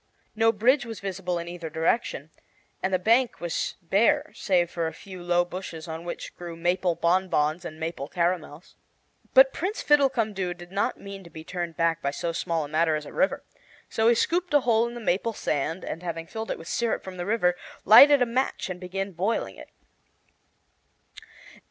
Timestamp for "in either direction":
1.37-2.31